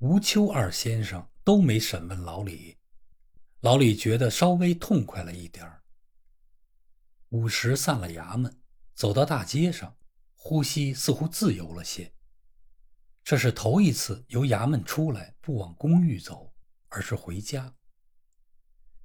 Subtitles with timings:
[0.00, 2.78] 吴秋二先生都没审问老李，
[3.60, 5.82] 老李觉得稍微痛快了一点儿。
[7.28, 8.62] 午时散了衙门，
[8.94, 9.98] 走到大街上，
[10.34, 12.14] 呼吸似乎自由了些。
[13.22, 16.54] 这是头一次由衙门出来，不往公寓走，
[16.88, 17.74] 而是回家。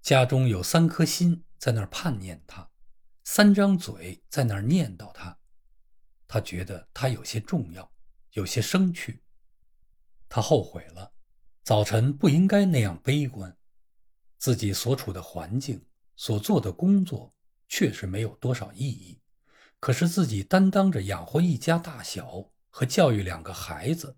[0.00, 2.70] 家中有三颗心在那儿盼念他，
[3.24, 5.36] 三张嘴在那儿念叨他。
[6.28, 7.92] 他觉得他有些重要，
[8.34, 9.23] 有些生趣。
[10.34, 11.12] 他后悔了，
[11.62, 13.56] 早晨不应该那样悲观。
[14.36, 17.32] 自己所处的环境，所做的工作。
[17.68, 19.20] 确实没有多少意义，
[19.78, 24.16] 可是自己担当着养活一家大小和教育两个孩子，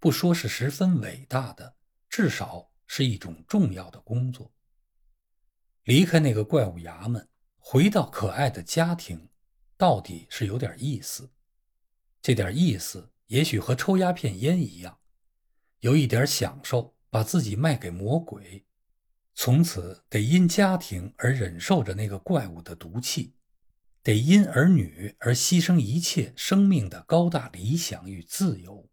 [0.00, 1.76] 不说是十分伟大的，
[2.08, 4.52] 至少是一种重要的工作。
[5.84, 7.28] 离开那个怪物衙门，
[7.58, 9.28] 回到可爱的家庭，
[9.76, 11.30] 到底是有点意思。
[12.20, 14.98] 这点意思也许和抽鸦片烟一样，
[15.84, 18.64] 有一点享受，把自己卖给魔鬼。
[19.34, 23.34] 从此得因家庭而忍受着那个怪物的毒气，
[24.02, 28.88] 得因儿女而牺牲一切生命的高大理想与自由。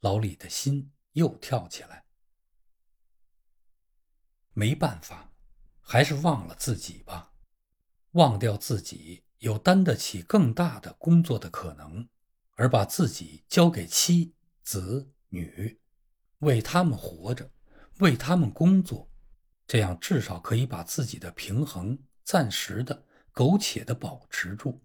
[0.00, 2.06] 老李的心又跳起来。
[4.54, 5.30] 没办法，
[5.82, 7.34] 还是忘了自己吧，
[8.12, 12.08] 忘掉自己有担得起更大的工作的可能，
[12.54, 15.78] 而把自己交给妻子女，
[16.38, 17.50] 为他们活着，
[17.98, 19.10] 为他们工作。
[19.66, 24.82] 这样至少可以把自己的平衡暂时的、苟且的保持住。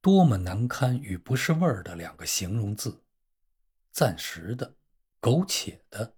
[0.00, 3.04] 多么难堪与不是味儿的两个形容字！
[3.92, 4.76] 暂时的、
[5.20, 6.16] 苟且的，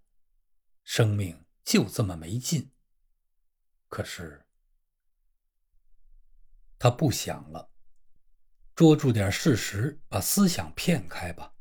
[0.82, 2.70] 生命就这么没劲。
[3.88, 4.46] 可是
[6.78, 7.70] 他不想了，
[8.74, 11.52] 捉住点事实，把思想骗开吧。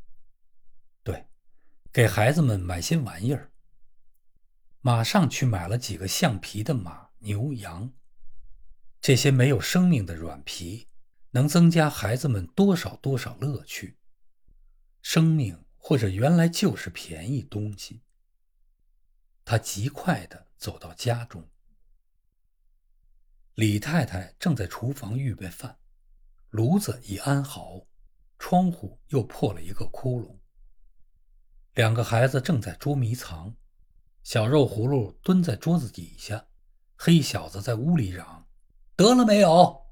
[1.96, 3.54] 给孩子们买些玩意儿。
[4.82, 7.94] 马上去买了几个橡皮的马、牛、羊，
[9.00, 10.90] 这些没有生命的软皮，
[11.32, 13.98] 能增加孩子们多少多少乐趣。
[15.02, 18.02] 生命或者原来就是便宜东西。
[19.46, 21.50] 他极快地走到家中，
[23.54, 25.80] 李太太正在厨房预备饭，
[26.50, 27.88] 炉子已安好，
[28.38, 30.38] 窗户又破了一个窟窿。
[31.76, 33.56] 两个孩子正在捉迷藏。
[34.24, 36.48] 小肉葫芦蹲在桌子底下，
[36.96, 38.48] 黑小子在屋里嚷
[38.98, 39.86] ：“得了没有？”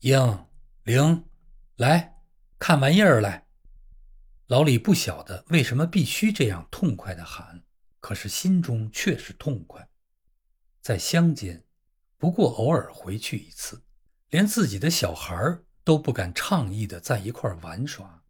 [0.00, 0.46] 英
[0.84, 1.24] 灵，
[1.76, 2.20] 来
[2.58, 3.46] 看玩意儿来。
[4.46, 7.64] 老李不晓得为什么必须这样痛快的喊，
[7.98, 9.88] 可是心中却是痛快。
[10.80, 11.64] 在乡间，
[12.16, 13.82] 不过偶尔回去一次，
[14.30, 18.22] 连自己的小孩都不敢畅意的在一块玩耍。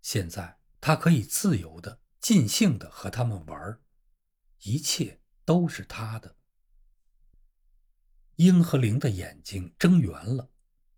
[0.00, 3.78] 现在他可以自由的、尽兴的和他们玩。
[4.64, 6.34] 一切都是他的。
[8.34, 10.50] 鹰和灵的眼睛睁圆了，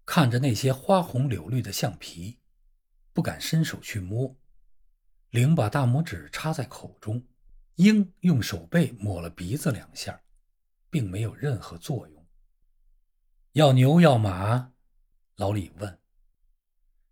[0.06, 2.38] 看着那些花红柳绿的橡皮，
[3.12, 4.34] 不敢伸手去摸。
[5.28, 7.22] 灵把大拇指插在口中，
[7.74, 10.22] 鹰用手背抹了鼻子两下，
[10.88, 12.26] 并没有任何作用。
[13.52, 14.72] 要牛要马？
[15.36, 15.98] 老李问。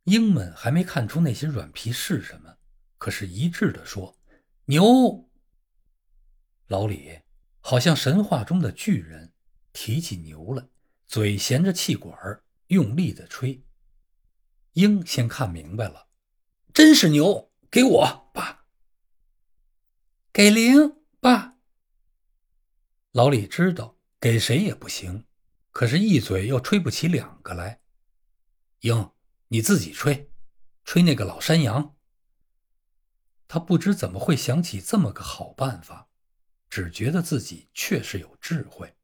[0.05, 2.57] 鹰们还没看出那些软皮是什么，
[3.03, 4.17] 可是一致的说
[4.67, 5.29] ：“牛。”
[6.71, 7.19] 老李
[7.59, 9.33] 好像神话中的巨人，
[9.73, 10.69] 提起牛来，
[11.09, 12.17] 嘴衔着气管，
[12.69, 13.61] 用力的吹。
[14.75, 16.07] 鹰先看明白了，
[16.73, 17.51] 真是牛！
[17.69, 18.67] 给我爸，
[20.33, 21.57] 给灵爸。
[23.11, 25.27] 老李知道给谁也不行，
[25.73, 27.81] 可是，一嘴又吹不起两个来。
[28.83, 29.11] 鹰，
[29.49, 30.31] 你自己吹，
[30.85, 31.97] 吹那个老山羊。
[33.53, 36.09] 他不知怎么会想起这么个好办法。
[36.71, 38.97] 只觉得自己确实有智慧。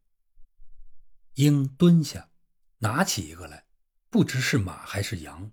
[1.34, 2.30] 鹰蹲下，
[2.78, 3.66] 拿起一个来，
[4.08, 5.52] 不知是马还是羊，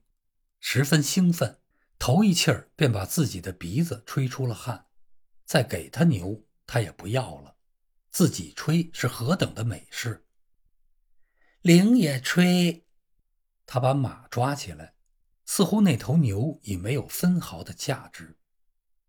[0.62, 1.60] 十分兴奋，
[2.00, 4.88] 头一气儿便把自己的鼻子吹出了汗。
[5.44, 7.58] 再给他牛，他也不要了，
[8.10, 10.26] 自己吹是何等的美事。
[11.60, 12.86] 铃也吹，
[13.66, 14.96] 他把马抓起来，
[15.44, 18.38] 似乎那头牛已没有分毫的价值。